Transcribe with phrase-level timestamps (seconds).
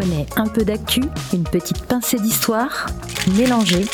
[0.00, 1.02] Prenez un peu d'actu,
[1.34, 2.86] une petite pincée d'histoire,
[3.36, 3.84] mélangez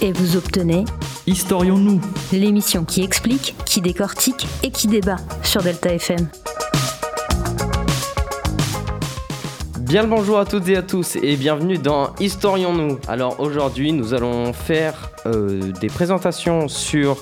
[0.00, 0.86] et vous obtenez
[1.26, 2.00] Historions-nous
[2.32, 6.30] l'émission qui explique, qui décortique et qui débat sur Delta FM.
[9.80, 12.98] Bien le bonjour à toutes et à tous et bienvenue dans Historions-nous.
[13.06, 17.18] Alors aujourd'hui nous allons faire euh, des présentations sur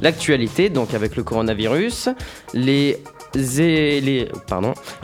[0.00, 2.08] l'actualité, donc avec le coronavirus,
[2.54, 3.02] les,
[3.34, 4.28] les,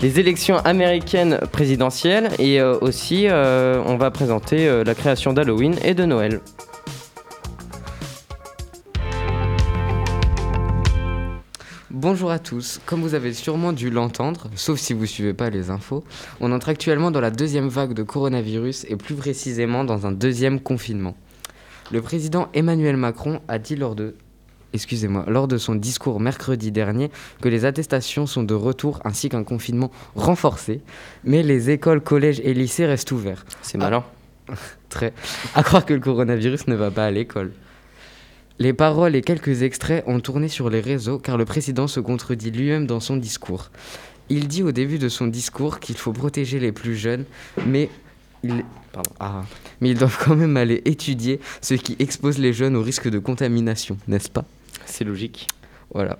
[0.01, 5.95] élections américaines présidentielles et euh, aussi euh, on va présenter euh, la création d'Halloween et
[5.95, 6.41] de Noël.
[11.91, 15.71] Bonjour à tous, comme vous avez sûrement dû l'entendre, sauf si vous suivez pas les
[15.71, 16.05] infos,
[16.41, 20.61] on entre actuellement dans la deuxième vague de coronavirus et plus précisément dans un deuxième
[20.61, 21.17] confinement.
[21.93, 24.17] Le président Emmanuel Macron a dit lors de
[24.75, 27.11] excusez-moi, lors de son discours mercredi dernier
[27.41, 30.83] que les attestations sont de retour ainsi qu'un confinement renforcé,
[31.23, 33.47] mais les écoles, collèges et lycées restent ouverts.
[33.63, 34.05] C'est malin.
[34.91, 35.15] Très.
[35.55, 37.53] À croire que le coronavirus ne va pas à l'école.
[38.59, 42.51] Les paroles et quelques extraits ont tourné sur les réseaux car le président se contredit
[42.51, 43.71] lui-même dans son discours.
[44.29, 47.25] Il dit au début de son discours qu'il faut protéger les plus jeunes,
[47.67, 47.91] mais
[48.43, 49.45] ils, pardon, ah,
[49.81, 53.19] mais ils doivent quand même aller étudier ce qui expose les jeunes au risque de
[53.19, 54.45] contamination, n'est-ce pas?
[54.87, 55.49] C'est logique.
[55.93, 56.19] Voilà.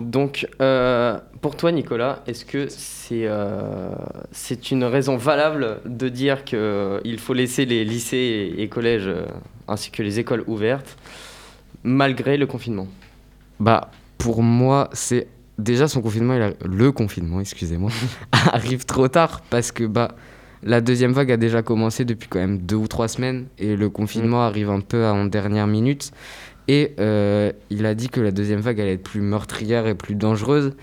[0.00, 3.90] Donc, euh, pour toi, Nicolas, est-ce que c'est euh,
[4.32, 8.16] c'est une raison valable de dire qu'il faut laisser les lycées
[8.56, 9.26] et, et collèges euh,
[9.68, 10.96] ainsi que les écoles ouvertes
[11.84, 12.88] malgré le confinement?
[13.60, 17.90] Bah, pour moi, c'est déjà son confinement, il a- le confinement, excusez-moi,
[18.52, 20.12] arrive trop tard parce que bah
[20.62, 23.88] la deuxième vague a déjà commencé depuis quand même deux ou trois semaines et le
[23.90, 26.12] confinement arrive un peu en dernière minute.
[26.68, 30.14] Et euh, il a dit que la deuxième vague allait être plus meurtrière et plus
[30.14, 30.74] dangereuse,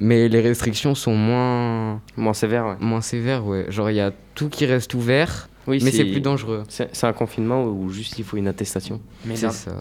[0.00, 2.74] mais les restrictions sont moins, Moins sévère, ouais.
[2.80, 3.46] moins sévères.
[3.46, 3.66] Ouais.
[3.68, 6.64] Genre, il y a tout qui reste ouvert, Oui, mais c'est plus dangereux.
[6.68, 9.00] C'est un confinement où juste il faut une attestation.
[9.24, 9.72] Mais C'est ça.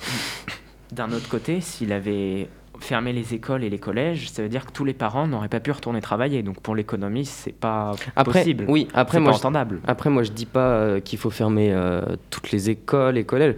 [0.92, 2.48] d'un autre côté, s'il avait
[2.80, 5.60] fermé les écoles et les collèges, ça veut dire que tous les parents n'auraient pas
[5.60, 6.44] pu retourner travailler.
[6.44, 8.66] Donc pour l'économie, c'est pas Après, possible.
[8.68, 9.76] oui, après c'est moi, pas je-.
[9.88, 13.56] Après, moi, je dis pas euh, qu'il faut fermer euh, toutes les écoles et collèges.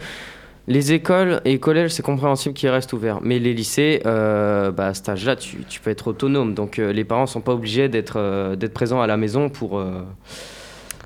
[0.68, 3.22] Les écoles et collèges, c'est compréhensible qu'ils restent ouverts.
[3.24, 6.54] Mais les lycées, euh, bah, à cet âge-là, tu, tu peux être autonome.
[6.54, 9.80] Donc, euh, les parents sont pas obligés d'être euh, d'être présents à la maison pour,
[9.80, 10.04] euh,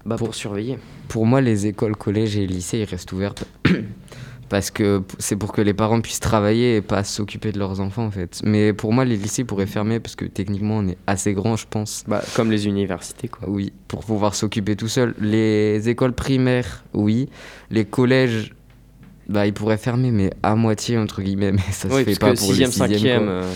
[0.06, 0.80] bah, pour surveiller.
[1.08, 3.36] Pour moi, les écoles, collèges et lycées, ils restent ouverts
[4.50, 8.06] parce que c'est pour que les parents puissent travailler et pas s'occuper de leurs enfants
[8.06, 8.42] en fait.
[8.44, 11.66] Mais pour moi, les lycées pourraient fermer parce que techniquement, on est assez grand, je
[11.70, 12.04] pense.
[12.08, 13.50] Bah, comme les universités, quoi.
[13.50, 15.16] Oui, pour pouvoir s'occuper tout seul.
[15.20, 17.30] Les écoles primaires, oui.
[17.72, 18.54] Les collèges,
[19.28, 21.52] bah, ils pourraient fermer, mais à moitié entre guillemets.
[21.54, 23.24] Mais ça se oui, fait parce pas pour 6e, les sixièmes.
[23.24, 23.26] 5e.
[23.26, 23.34] quoi.
[23.34, 23.54] euh,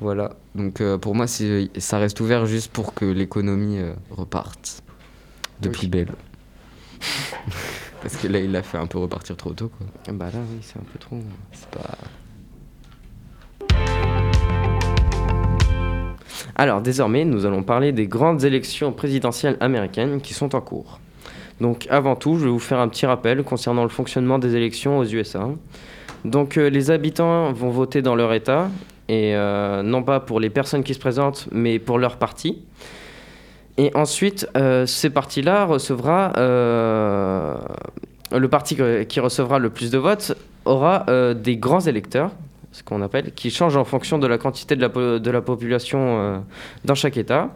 [0.00, 0.36] Voilà.
[0.54, 4.82] Donc euh, pour moi, ça reste ouvert juste pour que l'économie euh, reparte
[5.60, 6.12] de plus belle.
[8.02, 9.86] Parce que là, il l'a fait un peu repartir trop tôt, quoi.
[10.14, 11.18] bah là, oui, c'est un peu trop.
[11.52, 11.96] C'est pas...
[16.54, 21.00] Alors désormais, nous allons parler des grandes élections présidentielles américaines qui sont en cours.
[21.60, 24.98] Donc avant tout, je vais vous faire un petit rappel concernant le fonctionnement des élections
[24.98, 25.48] aux USA.
[26.24, 28.70] Donc euh, les habitants vont voter dans leur État,
[29.08, 32.62] et euh, non pas pour les personnes qui se présentent, mais pour leur parti.
[33.78, 36.32] Et ensuite, euh, ces partis-là recevra...
[36.36, 37.56] euh,
[38.30, 38.76] le parti
[39.08, 42.32] qui recevra le plus de votes aura euh, des grands électeurs,
[42.72, 46.44] ce qu'on appelle, qui changent en fonction de la quantité de la, population
[46.84, 47.48] dans chaque État.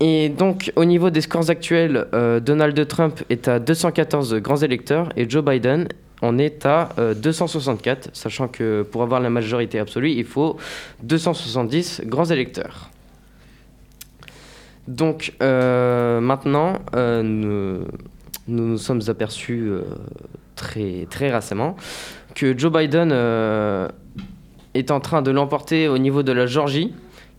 [0.00, 2.06] Et donc, au niveau des scores actuels,
[2.42, 5.88] Donald Trump est à 214 grands électeurs et Joe Biden
[6.24, 10.56] en est à euh, 264, sachant que pour avoir la majorité absolue, il faut
[11.02, 12.90] 270 grands électeurs.
[14.88, 17.84] Donc, euh, maintenant, euh, nous,
[18.48, 19.82] nous nous sommes aperçus euh,
[20.56, 21.76] très, très récemment
[22.34, 23.12] que Joe Biden
[24.74, 26.92] est en train de l'emporter au niveau de la Georgie,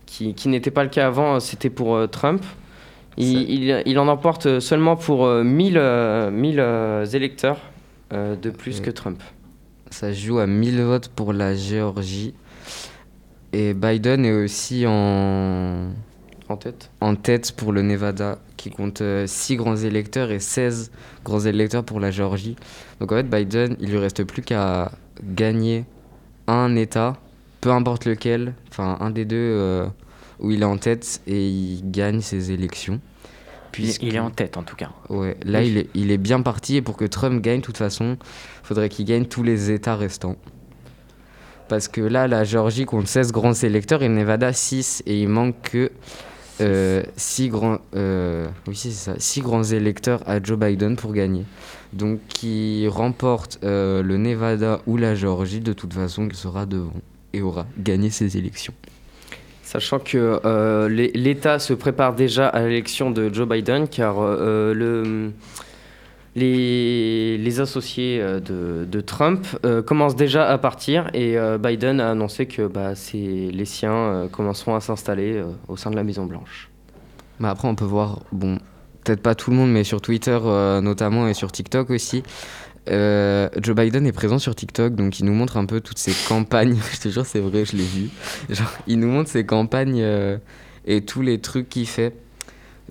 [0.06, 2.42] qui, qui n'était pas le cas avant, c'était pour Trump.
[3.18, 7.58] Il, il- il en emporte seulement pour euh, 1000, euh, 1000, euh, électeurs
[8.12, 9.20] de plus que Trump.
[9.90, 12.34] Ça joue à 1000 votes pour la Géorgie.
[13.52, 15.88] Et Biden est aussi en,
[16.48, 20.92] En tête en tête pour le Nevada, qui compte 6 grands électeurs et 16
[21.24, 22.54] grands électeurs pour la Géorgie.
[23.00, 24.92] Donc en fait, Biden, il lui reste plus qu'à
[25.24, 25.84] gagner
[26.46, 27.16] un État,
[27.60, 29.86] peu importe lequel, enfin un des deux euh,
[30.38, 33.00] où il est en tête, et il gagne ses élections.
[33.78, 34.90] Il, Puisque- il est en tête en tout cas.
[35.10, 35.66] Ouais, là, Oui.
[35.68, 38.16] il, est, il est bien parti, et pour que Trump gagne, de toute façon,
[38.62, 40.36] faudrait qu'il gagne tous les États restants.
[41.68, 45.02] Parce que là, la Géorgie compte 16 grands électeurs et le Nevada 6.
[45.06, 45.90] Et il manque que
[46.58, 51.44] 6 grands, oui, ça, six grands électeurs à Joe Biden pour gagner.
[51.92, 56.92] Donc, qui remporte le Nevada ou la Géorgie, de toute façon, il sera devant
[57.36, 58.74] et aura gagné ces élections.
[59.62, 65.32] Sachant que euh, l'État se prépare déjà à l'élection de Joe Biden, car euh, le,
[66.36, 69.46] les, associés euh, de, Trump
[69.86, 75.42] commencent déjà à partir et Biden a annoncé que bah, les siens commenceront à s'installer
[75.68, 76.70] au sein de la Maison-Blanche.
[77.40, 78.58] Mais après, on peut voir, bon,
[79.04, 80.38] peut-être pas tout le monde, mais sur Twitter
[80.82, 82.22] notamment et sur TikTok aussi,
[82.88, 86.12] euh, Joe Biden est présent sur TikTok, donc il nous montre un peu toutes ses
[86.28, 86.76] campagnes.
[86.92, 88.10] je te jure, c'est vrai, je l'ai vu.
[88.48, 90.38] Genre, il nous montre ses campagnes euh,
[90.86, 92.14] et tous les trucs qu'il fait.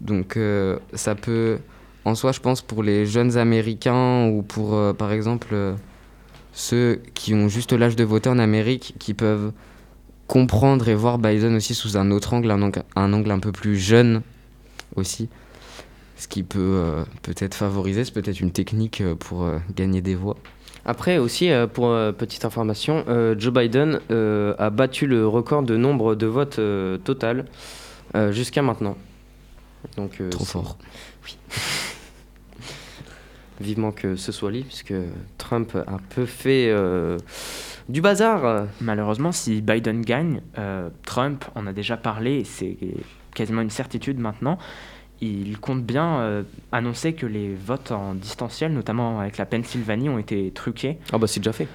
[0.01, 1.59] Donc, euh, ça peut,
[2.05, 5.75] en soi, je pense, pour les jeunes Américains ou pour, par exemple,
[6.53, 9.51] ceux qui ont juste l'âge de voter en Amérique, qui peuvent
[10.27, 14.21] comprendre et voir Biden aussi sous un autre angle, un angle un peu plus jeune
[14.95, 15.29] aussi
[16.17, 20.15] ce qui peut euh, peut-être favoriser, c'est peut-être une technique euh, pour euh, gagner des
[20.15, 20.37] voix.
[20.85, 23.03] Après aussi, pour petite information,
[23.39, 26.59] Joe Biden a battu le record de nombre de votes
[27.03, 27.45] total
[28.29, 28.95] jusqu'à maintenant.
[29.97, 30.77] Donc, Trop fort.
[31.23, 31.37] Oui.
[33.61, 34.93] Vivement que ce soit lui, puisque
[35.37, 36.73] Trump a un peu fait
[37.87, 38.67] du bazar.
[38.81, 40.41] Malheureusement, si Biden gagne,
[41.05, 42.77] Trump en a déjà parlé, c'est
[43.33, 44.57] quasiment une certitude maintenant
[45.21, 50.19] il compte bien euh, annoncer que les votes en distanciel, notamment avec la Pennsylvanie, ont
[50.19, 50.97] été truqués.
[51.11, 51.67] Ah bah c'est déjà fait.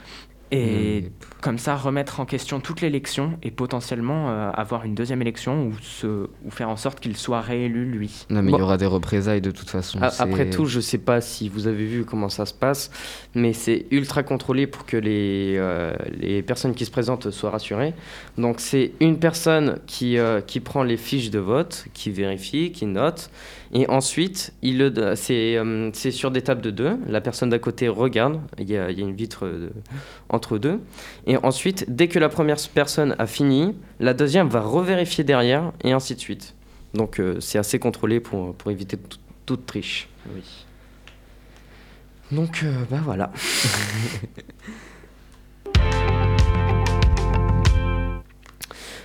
[0.52, 1.24] Et mmh.
[1.40, 5.74] comme ça, remettre en question toute l'élection et potentiellement euh, avoir une deuxième élection ou,
[5.80, 6.06] se,
[6.44, 8.26] ou faire en sorte qu'il soit réélu, lui.
[8.30, 10.00] Non, mais il y aura des représailles de toute façon.
[10.00, 12.90] après tout, je ne sais pas si vous avez vu comment ça se passe,
[13.34, 17.94] mais c'est ultra contrôlé pour que les, euh, les personnes qui se présentent soient rassurées.
[18.36, 23.30] Donc, c'est une personne qui, qui prend les fiches de vote, qui vérifie, qui note.
[23.72, 25.14] Et ensuite, euh,
[25.92, 26.98] c'est sur des tables de deux.
[27.06, 28.40] La personne d'à côté regarde.
[28.58, 29.70] Il y, a, une vitre euh,
[30.28, 30.80] entre deux.
[31.26, 35.92] Et ensuite, dès que la première personne a fini, la deuxième va revérifier derrière et
[35.92, 36.56] ainsi de suite.
[36.94, 38.98] Donc euh, c'est assez contrôlé pour, pour éviter
[39.46, 40.08] toute triche.
[40.34, 40.42] Oui.
[42.32, 43.32] Donc, bah voilà.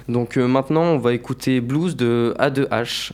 [0.07, 3.13] Donc maintenant, on va écouter Blues de A2H.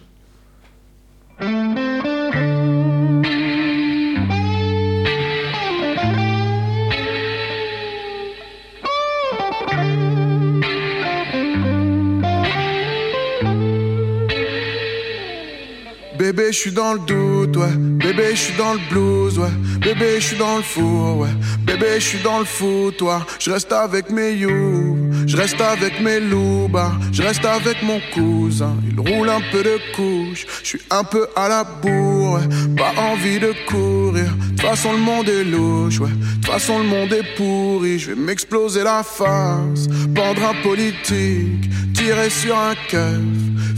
[16.32, 17.76] Bébé, je suis dans le doute, ouais.
[17.76, 19.50] Bébé, je suis dans le blues, ouais.
[19.82, 21.28] Bébé, je suis dans le four, ouais.
[21.66, 23.28] Bébé, je suis dans le foutoir.
[23.38, 24.96] Je reste avec mes you,
[25.28, 26.70] je reste avec mes loups,
[27.12, 30.46] Je reste avec mon cousin, il roule un peu de couche.
[30.64, 32.40] Je suis un peu à la bourre,
[32.78, 34.32] pas envie de courir.
[34.34, 36.12] De toute façon, le monde est louche, ouais.
[36.12, 38.00] De toute façon, le monde est pourri.
[38.00, 43.20] Je vais m'exploser la face, pendre un politique, tirer sur un keuf,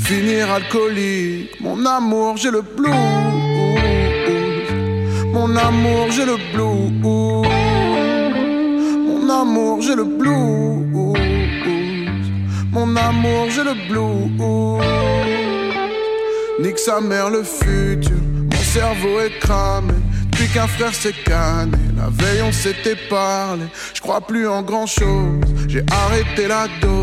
[0.04, 1.60] finir alcoolique.
[1.62, 2.94] Mon amour, j'ai le blues.
[5.34, 6.92] Mon amour, j'ai le blues.
[9.08, 11.16] Mon amour, j'ai le blues.
[12.72, 14.84] Mon amour, j'ai le blues.
[16.60, 18.22] Nique sa mère le futur.
[18.51, 19.94] Mon cerveau est cramé.
[20.32, 21.77] Depuis qu'un frère s'est canné.
[21.96, 23.66] La veille, on s'était parlé.
[23.94, 25.42] Je crois plus en grand chose.
[25.68, 27.02] J'ai arrêté la dose.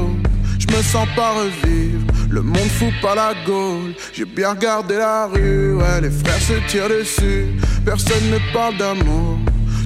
[0.71, 2.07] Je me sens pas revivre.
[2.31, 3.95] Le monde fout pas la gaule.
[4.13, 7.47] J'ai bien regardé la rue, ouais, les frères se tirent dessus.
[7.85, 9.39] Personne ne parle d'amour.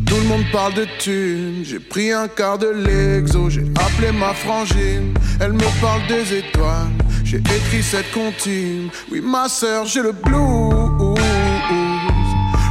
[0.06, 1.62] Tout le monde parle de thunes.
[1.64, 5.14] J'ai pris un quart de l'exo, j'ai appelé ma frangine.
[5.40, 6.92] Elle me parle des étoiles.
[7.24, 8.90] J'ai écrit cette comptine.
[9.10, 11.18] Oui, ma soeur, j'ai le blues.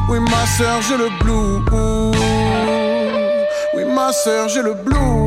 [0.10, 2.16] Oui, ma soeur, j'ai le blues.
[3.76, 5.23] Oui, ma soeur, j'ai le blues.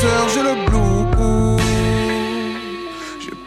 [0.00, 0.90] J'ai le blues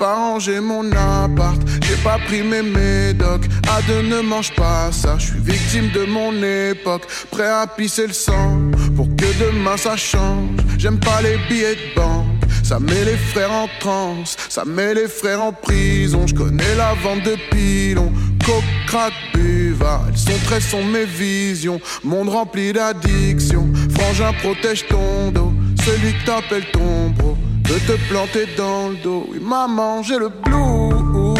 [0.03, 3.45] pas rangé mon appart, j'ai pas pris mes médocs.
[3.73, 7.03] À deux, ne mange pas ça, je suis victime de mon époque.
[7.31, 10.59] Prêt à pisser le sang pour que demain ça change.
[10.77, 12.25] J'aime pas les billets de banque.
[12.63, 16.27] Ça met les frères en transe, ça met les frères en prison.
[16.27, 18.11] Je connais la vente de pilons,
[18.45, 20.03] coke, crack, buvard.
[20.09, 23.69] Elles sont très sont mes visions, monde rempli d'addiction.
[23.95, 25.52] Frangin protège ton dos,
[25.85, 27.37] celui que t'appelles ton bro
[27.69, 29.25] de te planter dans le dos.
[29.29, 31.37] Oui, maman, j'ai le blues.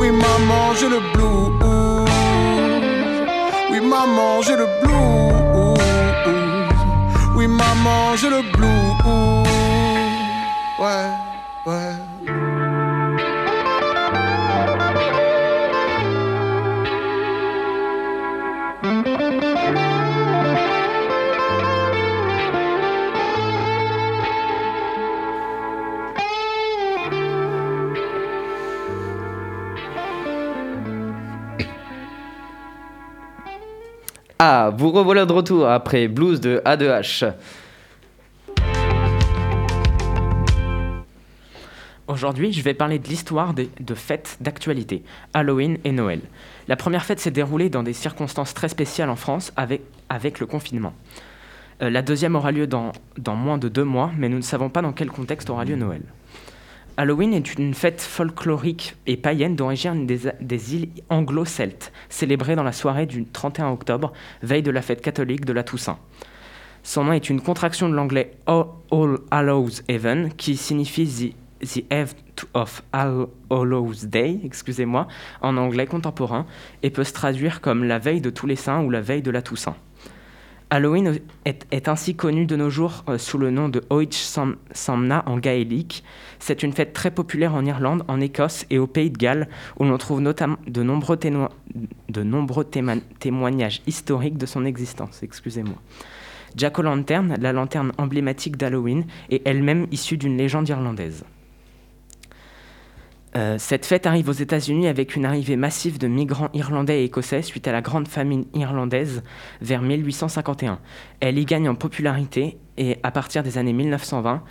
[0.00, 2.06] Oui, maman, j'ai le blues.
[3.70, 5.78] Oui, maman, j'ai le blues.
[7.36, 9.46] Oui, maman, j'ai le blues.
[10.78, 11.06] Ouais,
[11.66, 12.15] ouais.
[34.70, 37.34] Vous revoilà de retour après Blues de A2H.
[42.08, 45.02] Aujourd'hui, je vais parler de l'histoire de fêtes d'actualité,
[45.34, 46.20] Halloween et Noël.
[46.68, 50.46] La première fête s'est déroulée dans des circonstances très spéciales en France avec, avec le
[50.46, 50.94] confinement.
[51.82, 54.70] Euh, la deuxième aura lieu dans, dans moins de deux mois, mais nous ne savons
[54.70, 56.02] pas dans quel contexte aura lieu Noël.
[56.98, 63.04] Halloween est une fête folklorique et païenne d'origine des, îles anglo-celtes, célébrée dans la soirée
[63.04, 65.98] du 31 octobre, veille de la fête catholique de la Toussaint.
[66.82, 71.84] Son nom est une contraction de l'anglais All All Hallows Even, qui signifie the, the
[71.90, 72.14] Eve
[72.54, 75.06] of All Hallows Day, excusez-moi,
[75.42, 76.46] en anglais contemporain,
[76.82, 79.30] et peut se traduire comme la veille de tous les saints ou la veille de
[79.30, 79.76] la Toussaint.
[80.68, 85.22] Halloween est, ainsi connu de nos jours euh, sous le nom de Oich Sam- Samna
[85.26, 86.02] en gaélique.
[86.40, 89.84] C'est une fête très populaire en Irlande, en Écosse et au Pays de Galles, où
[89.84, 91.16] l'on trouve notamment de nombreux,
[93.20, 95.22] témoignages historiques de son existence.
[95.22, 95.76] Excusez-moi.
[96.56, 101.24] Jack O'Lantern, la lanterne emblématique d'Halloween, est elle-même issue d'une légende irlandaise.
[103.36, 107.42] Euh, cette fête arrive aux États-Unis avec une arrivée massive de migrants irlandais et écossais
[107.42, 109.22] suite à la grande famine irlandaise
[109.60, 110.78] vers 1851.
[111.20, 114.42] Elle y gagne en popularité et à partir des années 1920,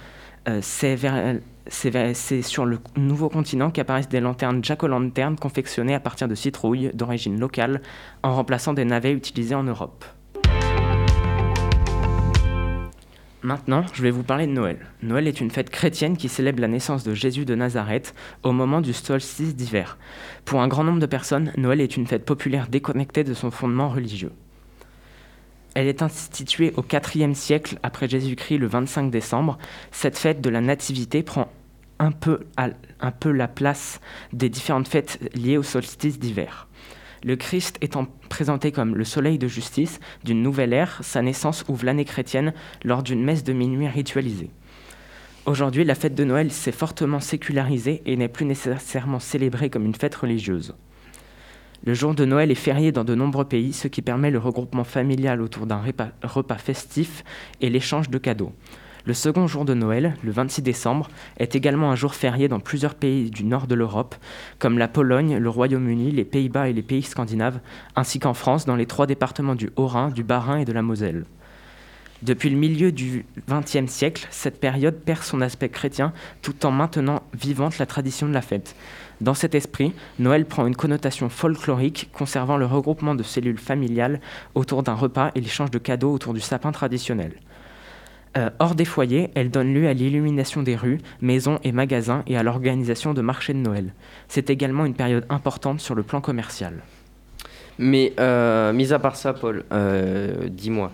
[0.48, 6.92] euh, c'est sur le nouveau continent qu'apparaissent des lanternes Jack-o'-lantern confectionnées à partir de citrouilles
[6.94, 7.82] d'origine locale
[8.22, 10.06] en remplaçant des navets utilisés en Europe.
[13.46, 14.80] Maintenant, je vais vous parler de Noël.
[15.04, 18.82] Noël est une fête chrétienne qui célèbre la naissance de Jésus de Nazareth au moment
[18.82, 20.00] du solstice d'hiver.
[20.46, 23.88] Pour un grand nombre de personnes, Noël est une fête populaire déconnectée de son fondement
[23.88, 24.32] religieux.
[25.76, 29.60] Elle est instituée au IVe siècle après Jésus-Christ le 25 décembre.
[29.92, 31.52] Cette fête de la Nativité prend
[32.00, 34.02] un peu, un peu la place
[34.34, 36.68] des différentes fêtes liées au solstice d'hiver.
[37.26, 41.84] Le Christ étant présenté comme le soleil de justice d'une nouvelle ère, sa naissance ouvre
[41.84, 42.54] l'année chrétienne
[42.84, 44.52] lors d'une messe de minuit ritualisée.
[45.48, 49.96] Aujourd'hui, la fête de Noël s'est fortement sécularisée et n'est plus nécessairement célébrée comme une
[49.96, 50.76] fête religieuse.
[51.84, 54.84] Le jour de Noël est férié dans de nombreux pays, ce qui permet le regroupement
[54.84, 55.82] familial autour d'un
[56.22, 57.24] repas, festif
[57.60, 58.54] et l'échange de cadeaux.
[59.08, 62.96] Le second jour de Noël, le 26 décembre, est également un jour férié dans plusieurs
[62.96, 64.16] pays du nord de l'Europe,
[64.58, 67.60] comme la Pologne, le Royaume-Uni, les Pays-Bas et les pays scandinaves,
[67.96, 71.26] ainsi qu'en France dans les trois départements du Haut-Rhin, du Bas-Rhin et de la Moselle.
[72.24, 77.22] Depuis le milieu du XXe siècle, cette période perd son aspect chrétien tout en maintenant
[77.40, 78.76] vivante la tradition de la fête.
[79.22, 84.20] Dans cet esprit, Noël prend une connotation folklorique, conservant le regroupement de cellules familiales
[84.56, 87.34] autour d'un repas et l'échange de cadeaux autour du sapin traditionnel.
[88.38, 92.36] Euh, hors des foyers, elle donne lieu à l'illumination des rues, maisons et magasins et
[92.38, 93.94] à l'organisation de marchés de Noël.
[94.28, 96.82] C'est également une période importante sur le plan commercial.
[97.80, 100.92] Mais euh, mis à part ça, Paul, euh, dis-moi.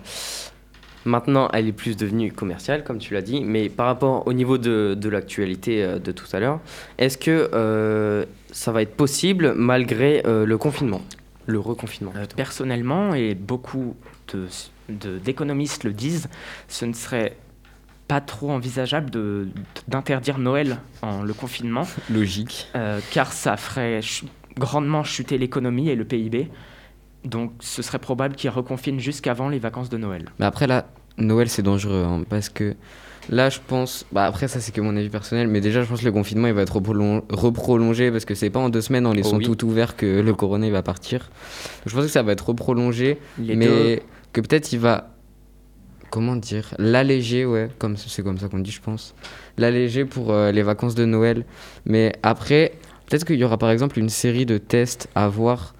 [1.04, 4.56] Maintenant, elle est plus devenue commerciale, comme tu l'as dit, mais par rapport au niveau
[4.56, 6.60] de, de l'actualité de tout à l'heure,
[6.98, 11.02] est-ce que euh, ça va être possible malgré euh, le confinement,
[11.46, 13.96] le reconfinement personnellement, et beaucoup
[14.32, 14.46] de-
[14.92, 16.28] d'économistes le disent,
[16.68, 17.36] ce ne serait
[18.08, 19.10] pas trop envisageable
[19.88, 22.68] d'interdire Noël en le confinement, Logique.
[22.76, 24.24] euh, car ça ferait ch-
[24.58, 26.48] grandement chuter l'économie et le PIB.
[27.24, 30.30] Donc ce serait probable qu'ils reconfinent jusqu'avant les vacances de Noël.
[30.40, 30.86] Mais après, là,
[31.18, 32.04] Noël, c'est dangereux.
[32.06, 32.74] hein, parce que
[33.30, 34.04] là, je pense.
[34.12, 35.46] Bah, après, ça, c'est que mon avis personnel.
[35.46, 38.10] Mais déjà, je pense que le confinement, il va être reprolon- reprolongé.
[38.10, 39.44] Parce que c'est pas en deux semaines, en laissant Oh oui.
[39.44, 41.20] tout ouvert, que le corona, il va partir.
[41.20, 41.28] Donc,
[41.86, 43.18] je pense que ça va être reprolongé.
[43.38, 44.00] Les mais deux-
[44.32, 45.08] que peut-être il va.
[46.10, 47.68] Comment dire L'alléger, ouais.
[47.78, 49.14] Comme, c'est comme ça qu'on dit, je pense.
[49.56, 51.44] L'alléger pour euh, les vacances de Noël.
[51.86, 52.72] Mais après,
[53.08, 55.74] peut-être qu'il y aura par exemple une série de tests à voir.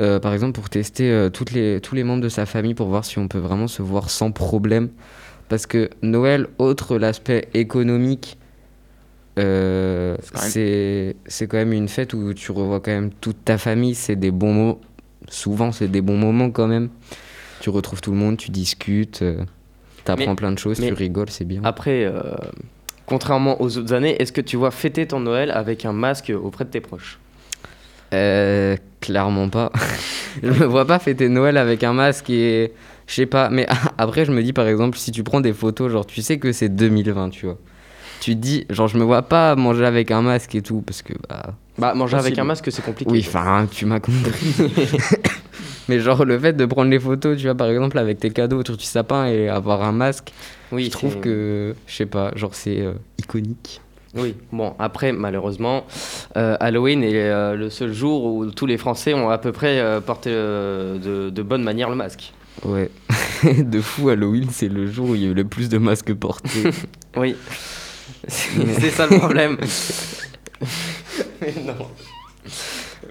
[0.00, 2.88] euh, par exemple, pour tester euh, toutes les, tous les membres de sa famille pour
[2.88, 4.88] voir si on peut vraiment se voir sans problème.
[5.48, 8.38] Parce que Noël, outre l'aspect économique,
[9.38, 13.58] euh, C'est quand même- quand même une fête où tu revois quand même toute ta
[13.58, 13.94] famille.
[13.94, 14.80] C'est des bons mots.
[15.28, 16.88] Souvent, c'est des bons moments quand même.
[17.66, 19.42] Tu retrouves tout le monde, tu discutes, euh,
[20.04, 21.62] t'apprends Mais- plein de choses, tu rigoles, c'est bien.
[21.64, 22.22] Après, euh,
[23.06, 26.64] contrairement aux autres années, est-ce que tu vois fêter ton Noël avec un masque auprès
[26.64, 27.18] de tes proches?
[28.14, 29.72] Euh, clairement pas.
[30.44, 32.72] je me vois pas fêter Noël avec un masque et,
[33.08, 33.66] Je sais pas, mais
[33.98, 36.52] après, je me dis par exemple, si tu prends des photos, genre, tu sais que
[36.52, 37.58] c'est 2020, tu vois.
[38.20, 41.02] Tu te dis, genre, je me vois pas manger avec un masque et tout, parce
[41.02, 41.54] que, bah.
[41.78, 43.10] Bah, manger avec un masque, c'est compliqué.
[43.10, 44.54] Oui, enfin, tu m'as compris.
[45.88, 48.58] mais genre, le fait de prendre les photos, tu vois, par exemple, avec tes cadeaux
[48.58, 50.32] autour du sapin et avoir un masque,
[50.72, 53.80] oui, je trouve que, je sais pas, genre, c'est euh, iconique.
[54.14, 55.84] Oui, bon, après, malheureusement,
[56.36, 59.78] euh, Halloween est euh, le seul jour où tous les Français ont à peu près
[59.78, 62.32] euh, porté euh, de, de bonne manière le masque.
[62.64, 62.90] Ouais.
[63.58, 66.14] de fou, Halloween, c'est le jour où il y a eu le plus de masques
[66.14, 66.70] portés.
[67.18, 67.34] Oui,
[68.28, 69.56] c'est c'est ça le problème.
[71.40, 71.86] Mais non.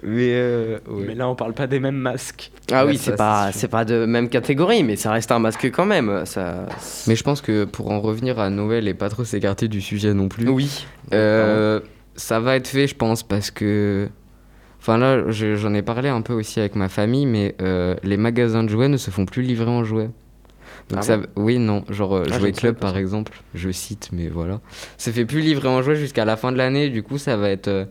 [0.05, 1.03] Mais, euh, ouais.
[1.07, 2.51] Mais là, on parle pas des mêmes masques.
[2.71, 5.69] Ah Ouais, oui, c'est pas, c'est pas de même catégorie, mais ça reste un masque
[5.71, 6.25] quand même.
[6.25, 6.67] Ça...
[7.07, 10.13] Mais je pense que pour en revenir à Noël et pas trop s'écarter du sujet
[10.13, 10.85] non plus, Oui.
[11.13, 11.79] euh,
[12.15, 14.07] ça va être fait, je pense, parce que.
[14.79, 18.17] Enfin là, je- j'en ai parlé un peu aussi avec ma famille, mais euh, les
[18.17, 20.11] magasins de jouets ne se font plus livrer en jouets.
[20.89, 21.25] Donc Ah ça, bon?
[21.37, 24.61] oui, non, genre Ah, Jouet Club par exemple, je cite, mais voilà.
[24.97, 27.49] Ça fait plus livrer en jouets jusqu'à la fin de l'année, du coup ça va
[27.49, 27.85] être euh,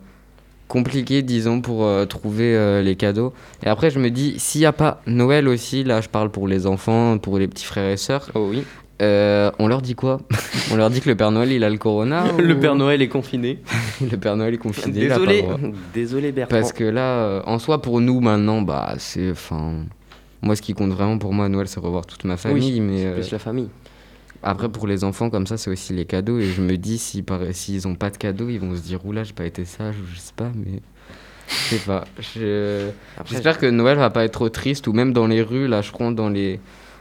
[0.69, 3.33] compliqué, disons, pour euh, trouver euh, les cadeaux.
[3.65, 6.49] Et après, je me dis, s'il n'y a pas Noël aussi, là je parle pour
[6.49, 8.65] les enfants, pour les petits frères et sœurs, Oh oui.
[9.03, 10.21] euh, on leur dit quoi?
[10.73, 13.03] On leur dit que le Père Noël il a le corona Le ou- Père Noël
[13.03, 13.59] est confiné.
[14.01, 14.99] le Père Noël est confiné.
[15.09, 15.45] Désolé,
[15.93, 16.57] désolé Bertrand.
[16.57, 19.31] Parce que là, en soi, pour nous maintenant, bah c'est.
[19.31, 19.73] Enfin.
[20.43, 22.81] Moi, ce qui compte vraiment pour moi à Noël, c'est revoir toute ma famille.
[22.83, 23.69] mais c'est euh, plus la famille.
[24.45, 26.39] Après, pour les enfants, comme ça, c'est aussi les cadeaux.
[26.39, 29.05] Et je me dis, si par- s'ils ont pas de cadeaux, ils vont se dire,
[29.07, 30.81] oula, j'ai pas été sage, ou je sais pas, mais.
[31.49, 32.05] Je sais pas.
[32.19, 32.91] Je-
[33.27, 35.91] J'espère que Noël va pas être trop triste, ou même dans les rues, là, je
[35.93, 36.61] crois, dans les.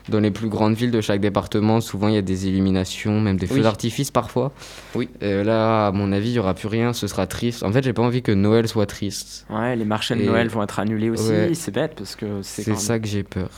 [0.09, 3.37] Dans les plus grandes villes de chaque département, souvent il y a des illuminations, même
[3.37, 3.61] des feux Oui.
[3.61, 4.51] d'artifice parfois.
[4.95, 5.07] Oui.
[5.23, 7.63] Euh, là, à mon avis, il y aura plus rien, ce sera triste.
[7.63, 9.45] En fait, j'ai pas envie que Noël soit triste.
[9.49, 11.29] Ouais, les marchés de Et- Noël vont être annulés aussi.
[11.29, 11.51] Ouais.
[11.53, 13.49] C'est bête parce que c'est C'est même- ça que j'ai peur.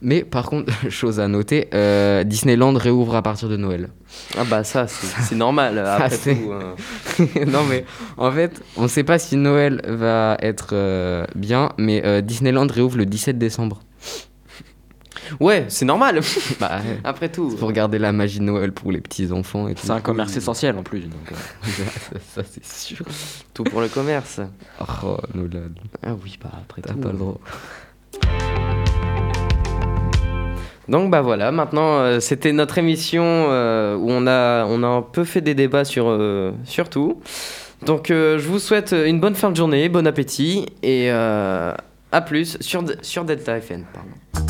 [0.00, 3.90] Mais par contre, chose à noter, euh, Disneyland réouvre à partir de Noël.
[4.38, 5.78] Ah bah ça, c'est normal.
[5.86, 6.76] Après tout, hein.
[7.46, 7.84] non mais
[8.16, 13.04] en fait, on sait pas si Noël va être euh, bien, mais Disneyland réouvre le
[13.06, 13.80] 17 décembre.
[15.38, 16.20] Ouais, c'est normal.
[16.60, 16.80] Bah.
[17.04, 17.54] Après tout.
[17.56, 19.82] pour garder la magie de Noël pour les petits enfants et tout.
[19.86, 21.00] C'est un commerce essentiel en plus.
[21.02, 21.34] Donc, euh,
[21.70, 23.04] ça, ça, c'est sûr.
[23.54, 24.40] Tout pour le commerce.
[24.80, 25.68] Oh, Nolan,
[26.02, 26.98] Ah oui, bah après t'as tout.
[27.00, 27.38] pas le droit.
[30.88, 35.02] Donc bah voilà, maintenant euh, c'était notre émission euh, où on a, on a un
[35.02, 37.20] peu fait des débats sur, euh, sur tout.
[37.86, 41.72] Donc euh, je vous souhaite une bonne fin de journée, bon appétit et euh,
[42.10, 43.84] à plus sur, sur Delta FM.
[43.94, 44.49] pardon.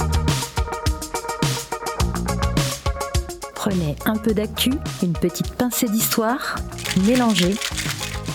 [3.71, 6.57] Prenez un peu d'actu, une petite pincée d'histoire,
[7.07, 7.55] mélangez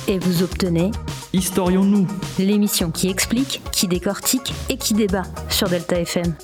[0.07, 0.91] et vous obtenez
[1.33, 2.07] Historions-nous
[2.39, 6.35] l'émission qui explique, qui décortique et qui débat sur Delta FM.